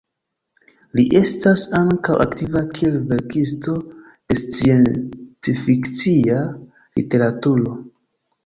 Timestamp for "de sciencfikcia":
4.33-6.43